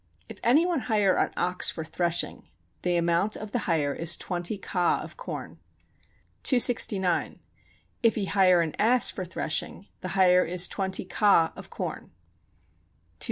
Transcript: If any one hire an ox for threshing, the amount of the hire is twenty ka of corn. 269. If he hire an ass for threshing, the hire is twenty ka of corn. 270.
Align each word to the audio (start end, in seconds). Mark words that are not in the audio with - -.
If 0.27 0.39
any 0.41 0.65
one 0.65 0.79
hire 0.89 1.15
an 1.15 1.29
ox 1.37 1.69
for 1.69 1.83
threshing, 1.85 2.49
the 2.81 2.97
amount 2.97 3.35
of 3.35 3.51
the 3.51 3.59
hire 3.69 3.93
is 3.93 4.17
twenty 4.17 4.57
ka 4.57 4.99
of 5.03 5.15
corn. 5.15 5.59
269. 6.41 7.39
If 8.01 8.15
he 8.15 8.25
hire 8.25 8.61
an 8.61 8.73
ass 8.79 9.11
for 9.11 9.23
threshing, 9.25 9.89
the 9.99 10.07
hire 10.17 10.43
is 10.43 10.67
twenty 10.67 11.05
ka 11.05 11.53
of 11.55 11.69
corn. 11.69 12.13
270. 12.15 12.15